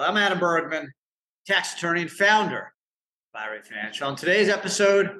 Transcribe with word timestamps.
I'm 0.00 0.16
Adam 0.16 0.38
Bergman, 0.38 0.92
tax 1.44 1.74
attorney 1.74 2.02
and 2.02 2.10
founder 2.10 2.72
of 3.34 3.40
IRA 3.40 3.60
Financial. 3.64 4.06
On 4.06 4.14
today's 4.14 4.48
episode, 4.48 5.10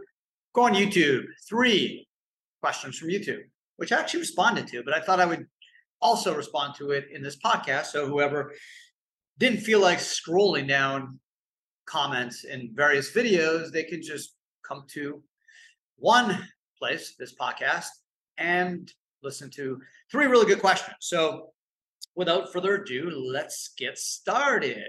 go 0.55 0.67
on 0.67 0.75
YouTube. 0.75 1.25
Three 1.49 2.07
questions 2.63 2.97
from 2.97 3.09
YouTube, 3.09 3.41
which 3.77 3.91
I 3.91 3.99
actually 3.99 4.21
responded 4.21 4.69
to, 4.69 4.85
but 4.85 4.95
I 4.95 5.01
thought 5.01 5.19
I 5.19 5.27
would 5.27 5.47
also 6.01 6.33
respond 6.33 6.77
to 6.77 6.93
it 6.93 7.07
in 7.13 7.23
this 7.23 7.37
podcast. 7.37 7.87
So 7.87 8.07
whoever 8.07 8.53
didn't 9.39 9.61
feel 9.61 9.81
like 9.81 9.99
scrolling 9.99 10.69
down 10.69 11.19
comments 11.87 12.45
in 12.45 12.71
various 12.73 13.13
videos, 13.13 13.73
they 13.73 13.83
can 13.83 14.01
just 14.01 14.37
come 14.63 14.85
to 14.91 15.21
one 15.97 16.47
place, 16.79 17.17
this 17.19 17.35
podcast, 17.35 17.89
and 18.37 18.93
listen 19.25 19.51
to 19.51 19.81
three 20.09 20.27
really 20.27 20.47
good 20.47 20.61
questions. 20.61 20.97
So, 21.01 21.51
without 22.19 22.53
further 22.53 22.75
ado, 22.75 23.11
let's 23.11 23.71
get 23.79 23.97
started. 23.97 24.89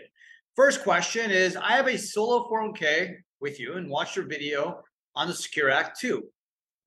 First 0.55 0.83
question 0.83 1.30
is 1.30 1.55
I 1.55 1.73
have 1.73 1.88
a 1.88 1.95
solo 1.95 2.49
401k 2.49 3.17
with 3.39 3.59
you 3.59 3.75
and 3.75 3.88
watched 3.88 4.16
your 4.16 4.25
video 4.25 4.81
on 5.16 5.27
the 5.27 5.33
Secure 5.35 5.69
Act 5.69 6.00
2. 6.00 6.23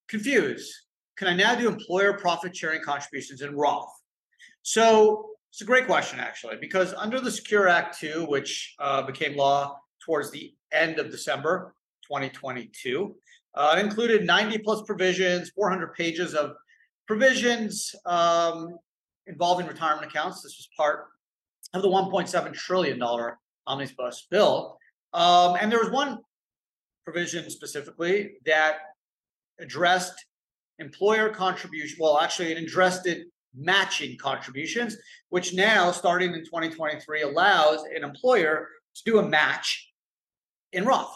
Confused. 0.08 0.74
Can 1.16 1.28
I 1.28 1.36
now 1.36 1.54
do 1.54 1.68
employer 1.68 2.18
profit 2.18 2.56
sharing 2.56 2.82
contributions 2.82 3.40
in 3.40 3.54
Roth? 3.54 3.88
So, 4.62 5.28
it's 5.52 5.60
a 5.60 5.64
great 5.64 5.86
question, 5.86 6.18
actually, 6.18 6.56
because 6.56 6.92
under 6.94 7.20
the 7.20 7.30
Secure 7.30 7.68
Act 7.68 8.00
2, 8.00 8.24
which 8.24 8.74
uh, 8.80 9.02
became 9.02 9.36
law 9.36 9.78
towards 10.04 10.32
the 10.32 10.52
end 10.72 10.98
of 10.98 11.10
December 11.10 11.72
2022, 12.08 13.14
uh, 13.54 13.76
it 13.78 13.84
included 13.84 14.26
90 14.26 14.58
plus 14.58 14.82
provisions, 14.82 15.50
400 15.50 15.94
pages 15.94 16.34
of 16.34 16.54
provisions 17.06 17.94
um, 18.06 18.78
involving 19.27 19.67
retirement 19.67 20.06
accounts. 20.06 20.42
This 20.42 20.56
was 20.59 20.69
part 20.77 21.06
of 21.75 21.83
the 21.83 21.89
1.7 21.89 22.53
trillion 22.55 22.98
dollar 22.98 23.39
omnibus 23.67 24.27
bill, 24.31 24.77
um, 25.12 25.56
and 25.61 25.70
there 25.70 25.78
was 25.78 25.91
one 25.91 26.19
provision 27.05 27.48
specifically 27.50 28.34
that 28.45 28.78
addressed 29.61 30.15
employer 30.78 31.28
contribution. 31.31 31.98
Well, 32.00 32.19
actually, 32.19 32.53
it 32.53 32.59
addressed 32.59 33.06
it 33.06 33.27
matching 33.55 34.17
contributions, 34.19 34.97
which 35.28 35.55
now, 35.55 35.93
starting 35.93 36.33
in 36.33 36.45
2023, 36.45 37.23
allows 37.23 37.83
an 37.95 38.03
employer 38.05 38.69
to 38.95 39.03
do 39.05 39.19
a 39.19 39.23
match 39.23 39.93
in 40.73 40.84
Roth. 40.84 41.15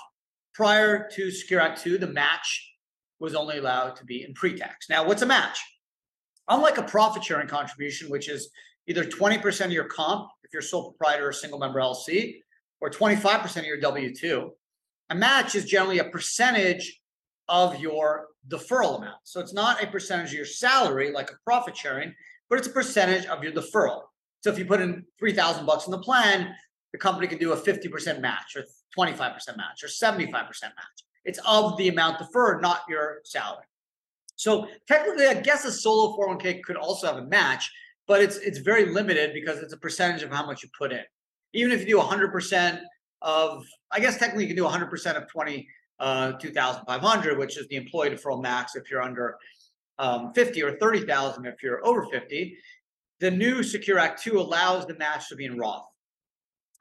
Prior 0.55 1.09
to 1.11 1.31
Secure 1.31 1.61
Act 1.61 1.83
2, 1.83 1.99
the 1.99 2.07
match 2.07 2.73
was 3.19 3.35
only 3.35 3.59
allowed 3.59 3.97
to 3.97 4.05
be 4.05 4.25
in 4.25 4.35
pre 4.35 4.57
tax. 4.57 4.89
Now, 4.89 5.07
what's 5.07 5.23
a 5.23 5.27
match? 5.27 5.59
Unlike 6.49 6.79
a 6.79 6.83
profit 6.85 7.25
sharing 7.25 7.49
contribution, 7.49 8.09
which 8.11 8.29
is 8.29 8.51
either 8.87 9.05
20% 9.05 9.65
of 9.65 9.73
your 9.73 9.85
comp 9.85 10.29
if 10.45 10.53
you're 10.53 10.63
sole 10.63 10.93
proprietor 10.93 11.29
or 11.29 11.33
single 11.33 11.59
member 11.59 11.81
LC, 11.81 12.37
or 12.81 12.91
25% 12.91 13.57
of 13.57 13.65
your 13.65 13.81
W 13.81 14.15
2, 14.15 14.51
a 15.11 15.15
match 15.15 15.55
is 15.55 15.65
generally 15.65 15.99
a 15.99 16.05
percentage 16.05 17.01
of 17.49 17.81
your 17.81 18.27
deferral 18.49 18.99
amount. 18.99 19.19
So 19.25 19.41
it's 19.41 19.55
not 19.55 19.83
a 19.83 19.87
percentage 19.87 20.29
of 20.29 20.35
your 20.35 20.47
salary 20.47 21.13
like 21.13 21.31
a 21.31 21.37
profit 21.45 21.77
sharing, 21.77 22.15
but 22.49 22.59
it's 22.59 22.69
a 22.69 22.73
percentage 22.73 23.27
of 23.27 23.43
your 23.43 23.53
deferral. 23.53 24.03
So 24.41 24.51
if 24.51 24.59
you 24.59 24.65
put 24.65 24.81
in 24.81 25.05
3000 25.19 25.67
bucks 25.67 25.87
in 25.87 25.91
the 25.91 25.99
plan, 25.99 26.55
the 26.93 26.99
company 26.99 27.27
can 27.27 27.39
do 27.39 27.53
a 27.53 27.57
50% 27.57 28.21
match 28.21 28.57
or 28.57 28.65
25% 28.97 29.57
match 29.57 29.83
or 29.83 29.89
75% 29.89 30.33
match. 30.33 31.05
It's 31.25 31.41
of 31.45 31.77
the 31.77 31.89
amount 31.89 32.19
deferred, 32.19 32.63
not 32.63 32.83
your 32.89 33.19
salary. 33.25 33.65
So 34.37 34.69
technically, 34.87 35.27
I 35.27 35.35
guess 35.35 35.65
a 35.65 35.73
solo 35.73 36.17
401k 36.17 36.63
could 36.63 36.77
also 36.77 37.07
have 37.07 37.17
a 37.17 37.27
match, 37.27 37.71
but 38.07 38.23
it's 38.23 38.37
it's 38.37 38.59
very 38.59 38.87
limited 38.87 39.33
because 39.33 39.59
it's 39.59 39.73
a 39.73 39.79
percentage 39.79 40.23
of 40.23 40.31
how 40.31 40.47
much 40.47 40.63
you 40.63 40.69
put 40.79 40.93
in. 40.93 41.03
Even 41.55 41.73
if 41.73 41.81
you 41.81 41.87
do 41.87 41.99
100% 41.99 42.81
of, 43.23 43.65
I 43.91 43.99
guess 43.99 44.19
technically 44.19 44.45
you 44.45 44.55
can 44.55 44.57
do 44.57 44.69
100% 44.69 45.17
of 45.17 45.29
20 45.29 45.69
uh, 45.99 46.33
2,500, 46.33 47.39
which 47.39 47.57
is 47.57 47.67
the 47.69 47.77
employee 47.77 48.11
deferral 48.11 48.43
max 48.43 48.77
if 48.77 48.91
you're 48.91 49.03
under 49.03 49.39
um, 49.99 50.33
50 50.35 50.63
or 50.63 50.77
30,000 50.77 51.47
if 51.47 51.63
you're 51.63 51.85
over 51.87 52.05
50. 52.07 52.57
The 53.21 53.31
new 53.31 53.63
Secure 53.63 53.99
Act 53.99 54.23
2 54.23 54.39
allows 54.39 54.87
the 54.87 54.95
match 54.97 55.31
to 55.31 55.37
be 55.37 55.47
in 55.47 55.57
Roth. 55.57 55.87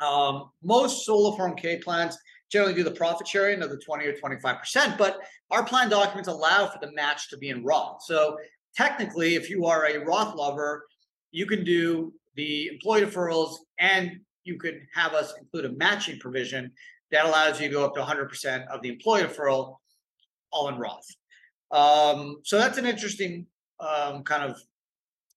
Um, 0.01 0.51
most 0.61 1.05
solo 1.05 1.37
401k 1.37 1.81
plans 1.81 2.17
generally 2.55 2.73
do 2.73 2.85
the 2.85 2.91
profit 2.91 3.27
sharing 3.27 3.61
of 3.61 3.69
the 3.69 3.77
20 3.77 4.05
or 4.05 4.13
25%, 4.13 4.97
but 4.97 5.19
our 5.51 5.66
plan 5.66 5.89
documents 5.89 6.29
allow 6.29 6.67
for 6.67 6.79
the 6.79 6.89
match 6.93 7.29
to 7.29 7.38
be 7.38 7.49
in 7.49 7.66
Roth. 7.66 8.01
So 8.03 8.38
technically, 8.77 9.35
if 9.35 9.49
you 9.49 9.66
are 9.66 9.88
a 9.88 9.97
Roth 10.05 10.35
lover, 10.35 10.85
you 11.31 11.45
can 11.45 11.66
do 11.66 12.13
the 12.35 12.67
employee 12.67 13.01
deferrals 13.01 13.57
and 13.77 14.21
you 14.45 14.57
could 14.57 14.79
have 14.93 15.13
us 15.13 15.33
include 15.38 15.66
a 15.66 15.73
matching 15.73 16.17
provision 16.17 16.71
that 17.11 17.25
allows 17.25 17.59
you 17.59 17.67
to 17.67 17.73
go 17.73 17.83
up 17.83 17.93
to 17.95 18.01
100% 18.01 18.67
of 18.67 18.81
the 18.81 18.87
employee 18.87 19.23
deferral 19.23 19.75
all 20.53 20.69
in 20.69 20.77
Roth. 20.77 21.07
Um, 21.72 22.37
so 22.43 22.57
that's 22.57 22.77
an 22.77 22.85
interesting 22.85 23.47
um, 23.81 24.23
kind 24.23 24.49
of 24.49 24.57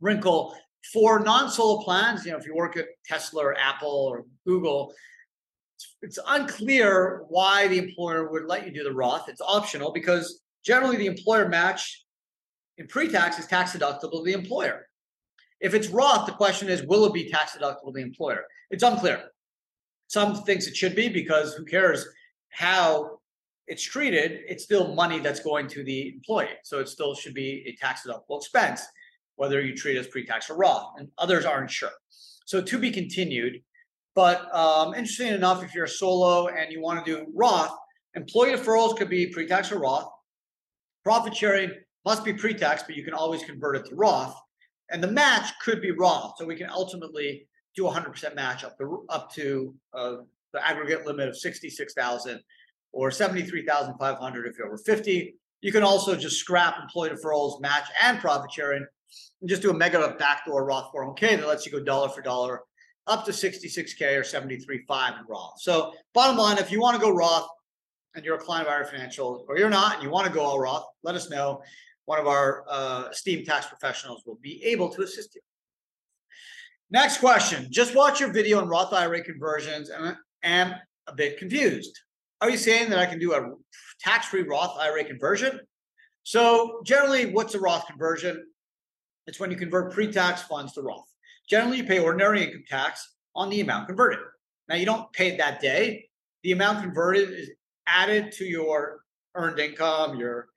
wrinkle 0.00 0.54
for 0.92 1.18
non-solo 1.18 1.82
plans. 1.82 2.24
You 2.24 2.30
know, 2.30 2.38
if 2.38 2.46
you 2.46 2.54
work 2.54 2.76
at 2.76 2.86
Tesla 3.04 3.42
or 3.42 3.58
Apple 3.58 4.06
or 4.08 4.24
Google, 4.46 4.94
it's 6.02 6.18
unclear 6.26 7.24
why 7.28 7.68
the 7.68 7.78
employer 7.78 8.30
would 8.30 8.46
let 8.46 8.66
you 8.66 8.72
do 8.72 8.84
the 8.84 8.92
Roth. 8.92 9.28
It's 9.28 9.40
optional 9.40 9.92
because 9.92 10.42
generally 10.64 10.96
the 10.96 11.06
employer 11.06 11.48
match 11.48 12.04
in 12.78 12.86
pre-tax 12.86 13.38
is 13.38 13.46
tax 13.46 13.72
deductible 13.72 14.18
to 14.18 14.22
the 14.24 14.32
employer. 14.32 14.86
If 15.60 15.74
it's 15.74 15.88
Roth, 15.88 16.26
the 16.26 16.32
question 16.32 16.68
is, 16.68 16.82
will 16.84 17.04
it 17.06 17.12
be 17.12 17.30
tax 17.30 17.56
deductible 17.56 17.86
to 17.86 17.92
the 17.94 18.02
employer? 18.02 18.44
It's 18.70 18.82
unclear. 18.82 19.30
Some 20.06 20.42
thinks 20.42 20.66
it 20.66 20.76
should 20.76 20.94
be 20.94 21.08
because 21.08 21.54
who 21.54 21.64
cares 21.64 22.06
how 22.50 23.18
it's 23.66 23.82
treated? 23.82 24.40
It's 24.48 24.64
still 24.64 24.94
money 24.94 25.18
that's 25.18 25.40
going 25.40 25.66
to 25.68 25.84
the 25.84 26.14
employee, 26.14 26.56
so 26.62 26.78
it 26.80 26.88
still 26.88 27.14
should 27.14 27.34
be 27.34 27.64
a 27.66 27.74
tax 27.76 28.06
deductible 28.06 28.38
expense, 28.38 28.82
whether 29.36 29.60
you 29.60 29.76
treat 29.76 29.96
it 29.96 30.00
as 30.00 30.06
pre-tax 30.06 30.48
or 30.48 30.56
Roth. 30.56 30.92
And 30.98 31.08
others 31.18 31.44
aren't 31.44 31.70
sure. 31.70 31.90
So 32.46 32.62
to 32.62 32.78
be 32.78 32.90
continued. 32.90 33.62
But 34.18 34.52
um, 34.52 34.94
interesting 34.94 35.28
enough, 35.28 35.62
if 35.62 35.72
you're 35.72 35.84
a 35.84 35.88
solo 35.88 36.48
and 36.48 36.72
you 36.72 36.82
want 36.82 37.06
to 37.06 37.08
do 37.08 37.26
Roth, 37.36 37.70
employee 38.16 38.50
deferrals 38.50 38.96
could 38.96 39.08
be 39.08 39.28
pre-tax 39.28 39.70
or 39.70 39.78
Roth. 39.78 40.10
Profit 41.04 41.36
sharing 41.36 41.70
must 42.04 42.24
be 42.24 42.32
pre-tax, 42.32 42.82
but 42.82 42.96
you 42.96 43.04
can 43.04 43.14
always 43.14 43.44
convert 43.44 43.76
it 43.76 43.84
to 43.84 43.94
Roth. 43.94 44.34
And 44.90 45.00
the 45.00 45.12
match 45.12 45.52
could 45.64 45.80
be 45.80 45.92
Roth, 45.92 46.32
so 46.36 46.46
we 46.46 46.56
can 46.56 46.68
ultimately 46.68 47.46
do 47.76 47.84
100% 47.84 48.34
match 48.34 48.64
up 48.64 48.76
to 48.78 49.04
up 49.08 49.32
to 49.34 49.72
uh, 49.94 50.16
the 50.52 50.66
aggregate 50.66 51.06
limit 51.06 51.28
of 51.28 51.36
66,000 51.36 52.40
or 52.90 53.12
73,500 53.12 54.46
if 54.48 54.58
you're 54.58 54.66
over 54.66 54.78
50. 54.78 55.36
You 55.60 55.70
can 55.70 55.84
also 55.84 56.16
just 56.16 56.38
scrap 56.38 56.82
employee 56.82 57.10
deferrals, 57.10 57.60
match, 57.60 57.84
and 58.02 58.18
profit 58.18 58.50
sharing, 58.50 58.84
and 59.40 59.48
just 59.48 59.62
do 59.62 59.70
a 59.70 59.74
mega 59.74 60.16
backdoor 60.18 60.64
Roth 60.64 60.90
401k 60.92 61.36
that 61.36 61.46
lets 61.46 61.64
you 61.64 61.70
go 61.70 61.78
dollar 61.78 62.08
for 62.08 62.20
dollar 62.20 62.62
up 63.08 63.24
to 63.24 63.32
66K 63.32 64.16
or 64.16 64.22
73.5 64.22 65.18
in 65.18 65.26
Roth. 65.26 65.60
So 65.60 65.92
bottom 66.14 66.36
line, 66.36 66.58
if 66.58 66.70
you 66.70 66.80
want 66.80 66.96
to 66.96 67.00
go 67.00 67.10
Roth 67.10 67.48
and 68.14 68.24
you're 68.24 68.36
a 68.36 68.40
client 68.40 68.66
of 68.66 68.72
IRA 68.72 68.86
Financial 68.86 69.44
or 69.48 69.58
you're 69.58 69.70
not 69.70 69.94
and 69.94 70.02
you 70.02 70.10
want 70.10 70.26
to 70.26 70.32
go 70.32 70.40
all 70.40 70.60
Roth, 70.60 70.84
let 71.02 71.14
us 71.14 71.30
know. 71.30 71.62
One 72.04 72.18
of 72.18 72.26
our 72.26 72.64
uh, 72.68 73.08
esteemed 73.10 73.46
tax 73.46 73.66
professionals 73.66 74.22
will 74.24 74.38
be 74.40 74.62
able 74.64 74.88
to 74.90 75.02
assist 75.02 75.34
you. 75.34 75.40
Next 76.90 77.18
question. 77.18 77.66
Just 77.70 77.94
watch 77.94 78.18
your 78.18 78.32
video 78.32 78.60
on 78.60 78.68
Roth 78.68 78.92
IRA 78.94 79.22
conversions 79.22 79.90
and 79.90 80.16
am 80.42 80.74
a 81.06 81.14
bit 81.14 81.38
confused. 81.38 81.98
Are 82.40 82.48
you 82.48 82.56
saying 82.56 82.88
that 82.90 82.98
I 82.98 83.06
can 83.06 83.18
do 83.18 83.34
a 83.34 83.50
tax-free 84.00 84.42
Roth 84.42 84.76
IRA 84.78 85.04
conversion? 85.04 85.60
So 86.22 86.80
generally, 86.84 87.26
what's 87.26 87.54
a 87.54 87.60
Roth 87.60 87.86
conversion? 87.86 88.44
It's 89.26 89.38
when 89.38 89.50
you 89.50 89.56
convert 89.56 89.92
pre-tax 89.92 90.42
funds 90.42 90.72
to 90.74 90.82
Roth. 90.82 91.08
Generally, 91.48 91.78
you 91.78 91.84
pay 91.84 91.98
ordinary 91.98 92.44
income 92.44 92.64
tax 92.68 93.14
on 93.34 93.48
the 93.50 93.60
amount 93.60 93.88
converted. 93.88 94.18
Now, 94.68 94.76
you 94.76 94.84
don't 94.84 95.10
pay 95.12 95.28
it 95.28 95.38
that 95.38 95.60
day. 95.60 96.08
The 96.42 96.52
amount 96.52 96.82
converted 96.82 97.30
is 97.30 97.50
added 97.86 98.32
to 98.32 98.44
your 98.44 99.00
earned 99.34 99.58
income, 99.58 100.18
your 100.18 100.48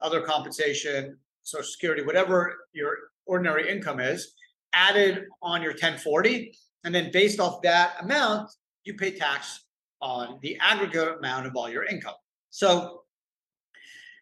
other 0.00 0.20
compensation, 0.20 1.18
Social 1.42 1.64
Security, 1.64 2.02
whatever 2.02 2.56
your 2.72 2.96
ordinary 3.26 3.68
income 3.68 4.00
is, 4.00 4.34
added 4.72 5.24
on 5.42 5.62
your 5.62 5.72
1040. 5.72 6.54
And 6.84 6.94
then 6.94 7.10
based 7.12 7.40
off 7.40 7.62
that 7.62 7.96
amount, 8.00 8.50
you 8.84 8.94
pay 8.94 9.12
tax 9.12 9.64
on 10.00 10.38
the 10.42 10.58
aggregate 10.60 11.18
amount 11.18 11.46
of 11.46 11.56
all 11.56 11.68
your 11.68 11.84
income. 11.84 12.14
So 12.50 13.02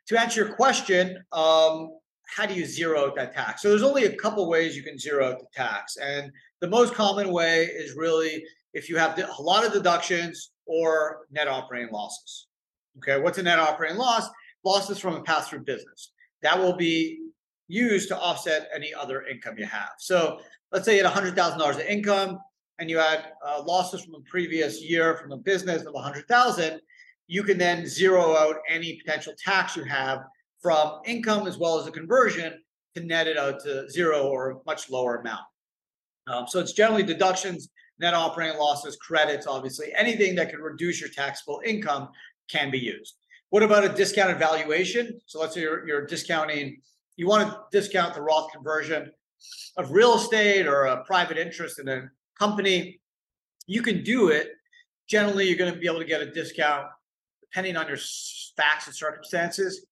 to 0.09 0.21
answer 0.21 0.45
your 0.45 0.55
question, 0.55 1.23
um, 1.33 1.91
how 2.35 2.47
do 2.47 2.55
you 2.55 2.65
zero 2.65 3.06
out 3.06 3.17
that 3.17 3.35
tax? 3.35 3.62
So 3.62 3.69
there's 3.69 3.82
only 3.82 4.05
a 4.05 4.17
couple 4.17 4.49
ways 4.49 4.77
you 4.77 4.82
can 4.82 4.99
zero 4.99 5.31
out 5.31 5.41
the 5.41 5.47
tax. 5.53 5.97
And 5.97 6.31
the 6.61 6.69
most 6.69 6.94
common 6.94 7.31
way 7.31 7.65
is 7.65 7.97
really 7.97 8.44
if 8.73 8.88
you 8.88 8.97
have 8.97 9.19
a 9.19 9.43
lot 9.43 9.67
of 9.67 9.73
deductions 9.73 10.53
or 10.67 11.27
net 11.31 11.49
operating 11.49 11.93
losses. 11.93 12.47
Okay, 12.99 13.21
what's 13.21 13.38
a 13.38 13.43
net 13.43 13.59
operating 13.59 13.99
loss? 13.99 14.29
Losses 14.65 14.99
from 14.99 15.17
a 15.17 15.23
pass 15.23 15.49
through 15.49 15.61
business. 15.61 16.12
That 16.43 16.59
will 16.59 16.77
be 16.77 17.21
used 17.69 18.09
to 18.09 18.19
offset 18.19 18.69
any 18.75 18.94
other 18.94 19.26
income 19.26 19.56
you 19.59 19.67
have. 19.67 19.91
So 19.99 20.41
let's 20.73 20.85
say 20.85 20.97
you 20.97 21.05
had 21.05 21.12
$100,000 21.12 21.71
of 21.71 21.81
income 21.81 22.38
and 22.79 22.88
you 22.88 22.99
had 22.99 23.33
uh, 23.44 23.62
losses 23.62 24.05
from 24.05 24.15
a 24.15 24.21
previous 24.21 24.83
year 24.83 25.17
from 25.17 25.33
a 25.33 25.37
business 25.37 25.83
of 25.85 25.94
100,000, 25.94 26.81
you 27.26 27.43
can 27.43 27.59
then 27.59 27.87
zero 27.87 28.37
out 28.37 28.56
any 28.69 29.00
potential 29.05 29.33
tax 29.43 29.76
you 29.76 29.85
have 29.85 30.21
from 30.61 31.01
income 31.05 31.47
as 31.47 31.59
well 31.59 31.79
as 31.79 31.85
the 31.85 31.91
conversion 31.91 32.55
to 32.95 33.03
net 33.03 33.27
it 33.27 33.39
out 33.39 33.61
to 33.61 33.89
zero 33.91 34.29
or 34.29 34.51
a 34.51 34.55
much 34.67 34.91
lower 34.91 35.17
amount. 35.17 35.43
Um, 36.27 36.47
so 36.47 36.61
it's 36.61 36.73
generally 36.73 37.03
deductions, 37.03 37.71
net 37.99 38.15
operating 38.15 38.59
losses, 38.59 38.97
credits, 38.97 39.47
obviously, 39.47 39.93
anything 39.97 40.35
that 40.37 40.51
can 40.51 40.61
reduce 40.61 41.01
your 41.01 41.11
taxable 41.11 41.62
income 41.65 42.09
can 42.49 42.71
be 42.71 42.79
used. 42.79 43.15
What 43.51 43.62
about 43.62 43.85
a 43.85 43.89
discounted 43.89 44.39
valuation? 44.39 45.21
So 45.27 45.41
let's 45.41 45.55
say 45.55 45.62
you're, 45.62 45.87
you're 45.87 46.07
discounting, 46.07 46.81
you 47.17 47.27
want 47.27 47.49
to 47.49 47.59
discount 47.73 48.15
the 48.15 48.23
Roth 48.23 48.53
conversion 48.53 49.11
of 49.77 49.91
real 49.91 50.15
estate 50.15 50.67
or 50.67 50.85
a 50.85 51.05
private 51.05 51.37
interest 51.37 51.79
in 51.79 51.89
a 51.89 52.11
company. 52.39 53.01
You 53.67 53.83
can 53.83 54.03
do 54.03 54.29
it. 54.29 54.53
Generally, 55.09 55.49
you're 55.49 55.59
going 55.59 55.73
to 55.73 55.79
be 55.79 55.87
able 55.87 55.99
to 55.99 56.05
get 56.05 56.21
a 56.21 56.31
discount 56.31 56.87
depending 57.41 57.77
on 57.77 57.89
your 57.89 57.99
facts 58.57 58.87
and 58.87 58.95
circumstances, 58.95 59.87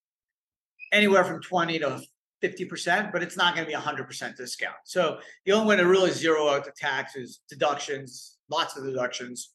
anywhere 0.92 1.24
from 1.24 1.40
20 1.40 1.78
to 1.80 2.00
50%, 2.42 3.12
but 3.12 3.22
it's 3.22 3.36
not 3.36 3.54
going 3.54 3.64
to 3.64 3.68
be 3.68 3.74
a 3.74 3.80
100% 3.80 4.36
discount. 4.36 4.76
So 4.84 5.18
the 5.44 5.52
only 5.52 5.68
way 5.68 5.76
to 5.76 5.86
really 5.86 6.10
zero 6.10 6.48
out 6.48 6.64
the 6.64 6.72
tax 6.76 7.16
is 7.16 7.40
deductions, 7.48 8.38
lots 8.50 8.76
of 8.76 8.84
deductions. 8.84 9.54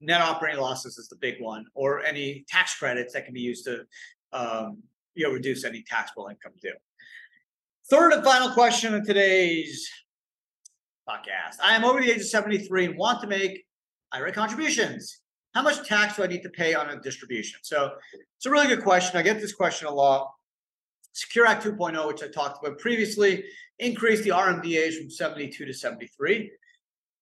Net 0.00 0.20
operating 0.20 0.60
losses 0.60 0.98
is 0.98 1.08
the 1.08 1.16
big 1.16 1.36
one, 1.40 1.64
or 1.74 2.04
any 2.04 2.44
tax 2.48 2.76
credits 2.76 3.14
that 3.14 3.24
can 3.24 3.32
be 3.32 3.40
used 3.40 3.64
to 3.64 3.84
um, 4.32 4.82
you 5.14 5.26
know, 5.26 5.32
reduce 5.32 5.64
any 5.64 5.82
taxable 5.82 6.28
income 6.28 6.52
due. 6.60 6.74
Third 7.88 8.12
and 8.12 8.24
final 8.24 8.50
question 8.50 8.94
of 8.94 9.06
today's 9.06 9.88
podcast. 11.08 11.56
I 11.62 11.76
am 11.76 11.84
over 11.84 12.00
the 12.00 12.10
age 12.10 12.20
of 12.20 12.26
73 12.26 12.86
and 12.86 12.98
want 12.98 13.20
to 13.20 13.26
make 13.26 13.64
IRA 14.12 14.32
contributions. 14.32 15.20
How 15.54 15.62
much 15.62 15.86
tax 15.86 16.16
do 16.16 16.24
I 16.24 16.26
need 16.26 16.42
to 16.42 16.50
pay 16.50 16.74
on 16.74 16.90
a 16.90 17.00
distribution? 17.00 17.60
So 17.62 17.92
it's 18.36 18.46
a 18.46 18.50
really 18.50 18.66
good 18.66 18.82
question. 18.82 19.16
I 19.18 19.22
get 19.22 19.40
this 19.40 19.52
question 19.52 19.86
a 19.86 19.92
lot. 19.92 20.32
Secure 21.14 21.46
Act 21.46 21.64
2.0, 21.64 22.06
which 22.08 22.22
I 22.22 22.28
talked 22.28 22.64
about 22.64 22.78
previously, 22.78 23.44
increased 23.78 24.24
the 24.24 24.30
RMDAs 24.30 24.98
from 24.98 25.10
72 25.10 25.64
to 25.64 25.72
73. 25.72 26.50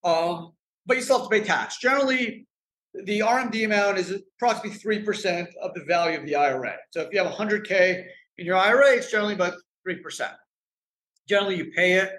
Um, 0.03 0.53
but 0.87 0.97
you 0.97 1.03
still 1.03 1.19
have 1.19 1.29
to 1.29 1.31
pay 1.31 1.44
tax. 1.44 1.79
Generally, 1.79 2.47
the 3.05 3.21
RMD 3.21 3.65
amount 3.67 3.99
is 3.99 4.11
approximately 4.11 4.79
3% 4.79 5.47
of 5.62 5.73
the 5.75 5.85
value 5.85 6.19
of 6.19 6.27
the 6.27 6.35
IRA. 6.35 6.75
So 6.91 7.03
if 7.03 7.12
you 7.12 7.23
have 7.23 7.33
100K 7.33 8.05
in 8.39 8.47
your 8.47 8.56
IRA, 8.56 8.97
it's 8.97 9.11
generally 9.11 9.35
about 9.35 9.55
3%. 9.87 10.31
Generally, 11.29 11.56
you 11.56 11.71
pay 11.77 11.94
it. 11.94 12.12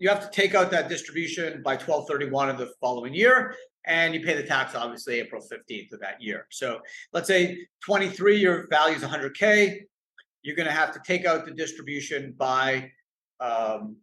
You 0.00 0.08
have 0.08 0.28
to 0.28 0.30
take 0.30 0.54
out 0.54 0.70
that 0.72 0.88
distribution 0.88 1.62
by 1.62 1.72
1231 1.72 2.50
of 2.50 2.58
the 2.58 2.72
following 2.80 3.14
year, 3.14 3.54
and 3.86 4.14
you 4.14 4.20
pay 4.20 4.34
the 4.34 4.46
tax 4.46 4.74
obviously 4.74 5.18
April 5.18 5.42
15th 5.42 5.92
of 5.92 6.00
that 6.00 6.20
year. 6.20 6.46
So 6.50 6.80
let's 7.12 7.26
say 7.26 7.66
23, 7.84 8.38
your 8.38 8.68
value 8.68 8.96
is 8.96 9.02
100K 9.02 9.80
you're 10.42 10.56
going 10.56 10.68
to 10.68 10.74
have 10.74 10.92
to 10.92 11.00
take 11.04 11.24
out 11.24 11.44
the 11.44 11.52
distribution 11.52 12.34
by, 12.36 12.90
um, 13.40 13.96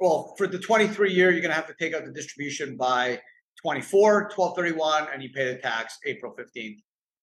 well, 0.00 0.34
for 0.36 0.46
the 0.46 0.58
23 0.58 1.12
year, 1.12 1.30
you're 1.30 1.40
going 1.40 1.50
to 1.50 1.56
have 1.56 1.66
to 1.66 1.74
take 1.78 1.94
out 1.94 2.04
the 2.04 2.12
distribution 2.12 2.76
by 2.76 3.20
24, 3.62 4.30
1231, 4.34 5.08
and 5.12 5.22
you 5.22 5.30
pay 5.30 5.52
the 5.52 5.58
tax 5.58 5.98
April 6.06 6.34
15th, 6.38 6.78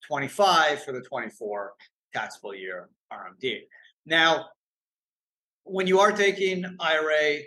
25 0.08 0.84
for 0.84 0.92
the 0.92 1.02
24 1.02 1.74
taxable 2.14 2.56
year 2.56 2.90
RMD. 3.14 3.62
Now, 4.06 4.48
when 5.64 5.88
you 5.88 6.00
are 6.00 6.12
taking 6.12 6.66
IRA 6.80 7.40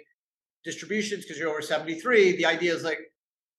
distributions 0.64 1.24
because 1.24 1.38
you're 1.38 1.50
over 1.50 1.62
73, 1.62 2.36
the 2.36 2.46
idea 2.46 2.74
is 2.74 2.84
like, 2.84 3.00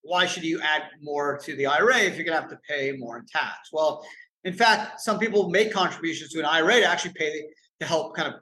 why 0.02 0.26
should 0.26 0.44
you 0.44 0.62
add 0.62 0.84
more 1.02 1.38
to 1.40 1.56
the 1.56 1.66
IRA 1.66 1.98
if 1.98 2.16
you're 2.16 2.26
going 2.26 2.36
to 2.36 2.42
have 2.42 2.50
to 2.50 2.60
pay 2.68 2.94
more 2.94 3.18
in 3.18 3.26
tax? 3.26 3.70
Well, 3.74 4.06
in 4.45 4.53
fact, 4.53 5.01
some 5.01 5.18
people 5.18 5.50
make 5.50 5.74
contributions 5.74 6.30
to 6.31 6.39
an 6.39 6.45
IRA 6.45 6.80
to 6.80 6.86
actually 6.86 7.13
pay 7.13 7.44
to 7.80 7.86
help 7.86 8.15
kind 8.15 8.33
of 8.33 8.39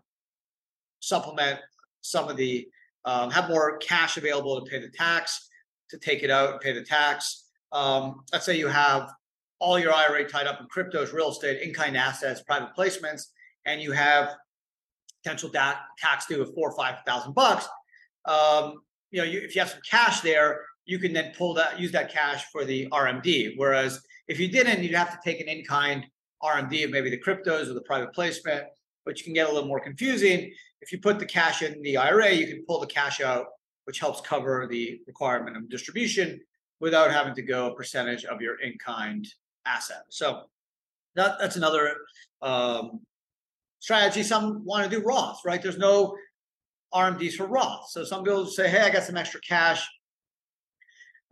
supplement 1.00 1.60
some 2.02 2.30
of 2.30 2.38
the 2.38 2.68
um, 3.06 3.32
have 3.32 3.50
more 3.50 3.78
cash 3.78 4.18
available 4.18 4.62
to 4.62 4.70
pay 4.70 4.80
the 4.80 4.90
tax, 4.90 5.50
to 5.90 5.98
take 5.98 6.22
it 6.22 6.30
out 6.30 6.52
and 6.52 6.60
pay 6.60 6.74
the 6.74 6.84
tax. 6.84 7.50
Um, 7.72 8.24
let's 8.32 8.46
say 8.46 8.58
you 8.58 8.68
have 8.68 9.12
all 9.60 9.80
your 9.80 9.94
IRA 9.94 10.28
tied 10.28 10.46
up 10.46 10.60
in 10.60 10.68
cryptos, 10.68 11.14
real 11.14 11.32
estate, 11.32 11.62
in-kind 11.62 11.96
assets, 11.96 12.42
private 12.42 12.70
placements, 12.78 13.24
and 13.66 13.82
you 13.82 13.94
have 13.94 14.36
potential 15.24 15.50
da- 15.50 15.80
tax 15.98 16.26
due 16.28 16.42
of 16.42 16.54
four 16.54 16.70
or 16.70 16.76
five 16.76 16.98
thousand 17.08 17.34
bucks. 17.34 17.68
Um, 18.26 18.82
you 19.12 19.20
know, 19.20 19.26
you, 19.26 19.40
if 19.40 19.56
you 19.56 19.62
have 19.62 19.70
some 19.70 19.82
cash 19.90 20.20
there, 20.20 20.62
you 20.86 21.00
can 21.00 21.14
then 21.14 21.34
pull 21.38 21.54
that, 21.54 21.80
use 21.80 21.92
that 21.92 22.12
cash 22.12 22.46
for 22.52 22.66
the 22.66 22.88
RMD. 22.90 23.54
Whereas 23.58 24.02
if 24.28 24.40
you 24.40 24.48
didn't, 24.48 24.84
you'd 24.84 24.96
have 24.96 25.12
to 25.12 25.20
take 25.24 25.40
an 25.40 25.48
in-kind 25.48 26.06
RMD 26.42 26.86
of 26.86 26.92
maybe 26.92 27.10
the 27.10 27.20
cryptos 27.20 27.70
or 27.70 27.74
the 27.74 27.82
private 27.82 28.14
placement, 28.14 28.66
which 29.06 29.24
can 29.24 29.34
get 29.34 29.50
a 29.50 29.52
little 29.52 29.68
more 29.68 29.80
confusing. 29.80 30.52
If 30.82 30.92
you 30.92 31.00
put 31.00 31.20
the 31.20 31.26
cash 31.26 31.62
in 31.62 31.82
the 31.82 31.98
IRA, 31.98 32.32
you 32.32 32.48
can 32.48 32.66
pull 32.68 32.80
the 32.80 32.88
cash 32.88 33.22
out, 33.22 33.48
which 33.86 34.00
helps 34.00 34.22
cover 34.22 34.68
the 34.70 35.00
requirement 35.08 35.56
of 35.56 35.70
distribution 35.70 36.40
without 36.80 37.12
having 37.12 37.34
to 37.36 37.42
go 37.42 37.68
a 37.68 37.76
percentage 37.76 38.26
of 38.26 38.42
your 38.42 38.60
in-kind 38.60 39.26
asset. 39.66 40.04
So 40.10 40.44
that, 41.16 41.38
that's 41.40 41.56
another 41.56 41.96
um, 42.42 43.00
strategy. 43.80 44.24
Some 44.24 44.66
want 44.66 44.90
to 44.90 44.90
do 44.90 45.06
Roth, 45.06 45.40
right? 45.46 45.62
There's 45.62 45.78
no 45.78 46.18
RMDs 46.94 47.34
for 47.34 47.48
Roth. 47.48 47.90
So 47.90 48.04
some 48.04 48.24
people 48.24 48.46
say, 48.46 48.70
hey, 48.70 48.82
I 48.82 48.90
got 48.90 49.04
some 49.04 49.16
extra 49.16 49.40
cash 49.42 49.88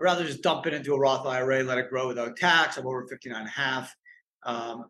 rather 0.01 0.25
just 0.25 0.41
dump 0.41 0.65
it 0.67 0.73
into 0.73 0.93
a 0.93 0.99
Roth 0.99 1.25
IRA, 1.25 1.63
let 1.63 1.77
it 1.77 1.89
grow 1.89 2.07
without 2.07 2.35
tax. 2.35 2.77
I'm 2.77 2.87
over 2.87 3.05
59 3.07 3.39
and 3.39 3.47
a 3.47 3.51
half. 3.51 3.95
Um, 4.43 4.85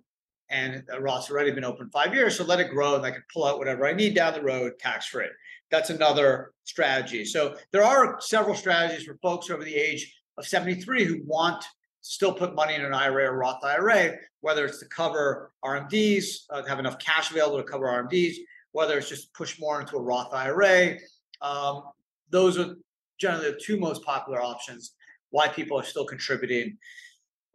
and 0.50 0.84
Roth's 1.00 1.32
already 1.32 1.52
been 1.52 1.64
open 1.64 1.90
five 1.90 2.14
years, 2.14 2.38
so 2.38 2.44
let 2.44 2.60
it 2.60 2.72
grow 2.72 2.96
and 2.96 3.06
I 3.06 3.12
can 3.12 3.24
pull 3.34 3.46
out 3.46 3.58
whatever 3.58 3.86
I 3.88 3.94
need 3.94 4.16
down 4.16 4.34
the 4.34 4.42
road 4.42 4.74
tax 4.80 5.08
free. 5.08 5.28
That's 5.70 5.90
another 5.90 6.52
strategy. 6.66 7.24
So 7.24 7.56
there 7.72 7.84
are 7.84 8.20
several 8.20 8.56
strategies 8.56 9.06
for 9.06 9.18
folks 9.22 9.50
over 9.50 9.64
the 9.64 9.76
age 9.76 10.14
of 10.38 10.46
73 10.46 11.06
who 11.06 11.22
want 11.26 11.62
to 11.62 11.68
still 12.02 12.34
put 12.34 12.56
money 12.56 12.76
in 12.76 12.84
an 12.84 12.94
IRA 12.94 13.32
or 13.32 13.38
Roth 13.38 13.64
IRA, 13.64 14.16
whether 14.42 14.66
it's 14.66 14.80
to 14.80 14.86
cover 14.88 15.52
RMDs, 15.64 16.44
uh, 16.50 16.64
have 16.66 16.80
enough 16.80 17.00
cash 17.00 17.32
available 17.32 17.58
to 17.58 17.64
cover 17.64 17.86
RMDs, 17.86 18.36
whether 18.74 18.98
it's 18.98 19.08
just 19.08 19.34
push 19.34 19.60
more 19.60 19.80
into 19.80 19.96
a 19.96 20.02
Roth 20.02 20.34
IRA. 20.34 20.98
Um, 21.42 21.84
those 22.30 22.58
are 22.58 22.76
generally 23.22 23.52
the 23.52 23.60
two 23.64 23.78
most 23.78 24.04
popular 24.04 24.42
options 24.42 24.96
why 25.30 25.48
people 25.48 25.80
are 25.80 25.84
still 25.84 26.06
contributing 26.06 26.78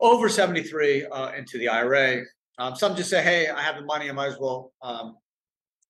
over 0.01 0.29
73 0.29 1.07
uh, 1.07 1.33
into 1.33 1.59
the 1.59 1.69
IRA. 1.69 2.23
Um, 2.59 2.75
some 2.75 2.97
just 2.97 3.11
say, 3.11 3.23
hey, 3.23 3.49
I 3.49 3.61
have 3.61 3.77
the 3.77 3.85
money, 3.85 4.09
I 4.09 4.13
might 4.13 4.29
as 4.29 4.39
well 4.39 4.73
um, 4.83 5.17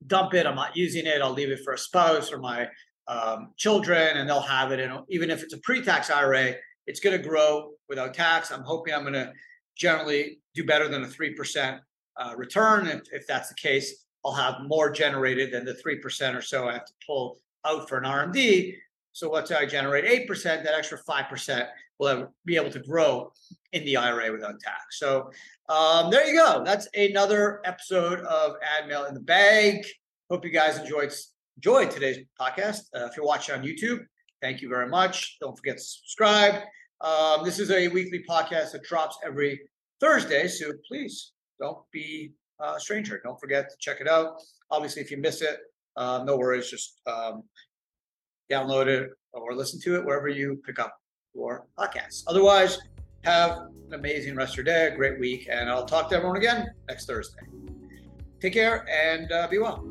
dump 0.07 0.35
it. 0.35 0.47
I'm 0.47 0.57
not 0.57 0.77
using 0.77 1.07
it. 1.07 1.23
I'll 1.23 1.33
leave 1.33 1.51
it 1.51 1.61
for 1.63 1.75
a 1.75 1.79
spouse 1.79 2.33
or 2.33 2.39
my 2.39 2.69
um, 3.09 3.53
children, 3.57 4.17
and 4.17 4.29
they'll 4.29 4.41
have 4.41 4.73
it. 4.73 4.81
And 4.81 5.01
even 5.09 5.31
if 5.31 5.43
it's 5.43 5.55
a 5.55 5.59
pre 5.59 5.83
tax 5.83 6.11
IRA, 6.11 6.55
it's 6.87 7.01
going 7.01 7.17
to 7.17 7.29
grow 7.29 7.73
without 7.89 8.15
tax. 8.15 8.51
I'm 8.51 8.63
hoping 8.63 8.95
I'm 8.95 9.03
going 9.03 9.15
to 9.15 9.33
generally 9.77 10.41
do 10.55 10.65
better 10.65 10.89
than 10.89 11.05
a 11.05 11.07
3% 11.07 11.79
uh, 12.19 12.35
return. 12.37 12.87
If, 12.87 13.03
if 13.13 13.27
that's 13.27 13.49
the 13.49 13.55
case, 13.55 14.07
I'll 14.25 14.33
have 14.33 14.57
more 14.67 14.91
generated 14.91 15.53
than 15.53 15.65
the 15.65 15.75
3% 15.75 16.35
or 16.35 16.43
so 16.43 16.69
I 16.69 16.75
have 16.75 16.87
to 16.87 16.93
pull 17.07 17.39
out 17.65 17.89
for 17.89 17.99
an 17.99 18.05
RMD. 18.05 18.77
So 19.17 19.31
let's 19.31 19.49
say 19.49 19.57
I 19.57 19.65
generate 19.65 20.29
8%, 20.29 20.45
that 20.45 20.75
extra 20.75 20.99
5% 21.03 21.67
will 21.99 22.09
have, 22.09 22.29
be 22.45 22.57
able 22.57 22.69
to 22.69 22.81
grow 22.81 23.33
in 23.73 23.83
the 23.87 23.97
IRA 23.97 24.31
without 24.31 24.61
tax. 24.61 24.99
So 24.99 25.31
um, 25.71 26.11
there 26.11 26.27
you 26.27 26.39
go. 26.39 26.63
That's 26.63 26.87
another 26.95 27.63
episode 27.65 28.21
of 28.21 28.57
Ad 28.63 28.87
Mail 28.87 29.07
in 29.07 29.15
the 29.15 29.21
Bag. 29.21 29.87
Hope 30.31 30.45
you 30.45 30.51
guys 30.51 30.79
enjoyed 30.79 31.15
enjoyed 31.57 31.91
today's 31.91 32.19
podcast. 32.39 32.81
Uh, 32.95 33.07
if 33.07 33.17
you're 33.17 33.25
watching 33.25 33.55
on 33.55 33.63
YouTube, 33.63 34.05
thank 34.43 34.61
you 34.61 34.69
very 34.69 34.87
much. 34.87 35.39
Don't 35.41 35.57
forget 35.57 35.79
to 35.79 35.83
subscribe. 35.83 36.61
Um, 37.01 37.43
this 37.43 37.59
is 37.59 37.71
a 37.71 37.89
weekly 37.89 38.23
podcast 38.29 38.73
that 38.73 38.83
drops 38.83 39.17
every 39.25 39.59
Thursday, 39.99 40.47
so 40.47 40.73
please 40.87 41.33
don't 41.59 41.79
be 41.91 42.35
a 42.61 42.79
stranger. 42.79 43.19
Don't 43.25 43.41
forget 43.41 43.71
to 43.71 43.77
check 43.81 44.03
it 44.03 44.09
out. 44.09 44.43
Obviously, 44.71 45.01
if 45.01 45.11
you 45.11 45.17
miss 45.17 45.41
it, 45.41 45.57
uh, 45.97 46.23
no 46.23 46.37
worries. 46.37 46.71
Just 46.71 47.01
um, 47.07 47.45
download 48.51 48.87
it 48.87 49.11
or 49.33 49.55
listen 49.55 49.81
to 49.81 49.97
it 49.97 50.05
wherever 50.05 50.29
you 50.29 50.61
pick 50.65 50.79
up 50.79 50.99
your 51.35 51.67
podcasts. 51.79 52.25
Otherwise, 52.27 52.79
have 53.25 53.69
an 53.89 53.95
amazing 53.95 54.35
rest 54.37 54.53
of 54.53 54.59
your 54.59 54.65
day, 54.65 54.87
a 54.87 54.97
great 54.97 55.19
week, 55.19 55.49
and 55.51 55.69
I'll 55.69 55.85
talk 55.85 56.09
to 56.11 56.17
everyone 56.17 56.37
again 56.37 56.71
next 56.89 57.07
Thursday. 57.07 57.41
Take 58.41 58.53
care 58.53 58.87
and 58.89 59.31
uh, 59.33 59.49
be 59.49 59.59
well. 59.59 59.85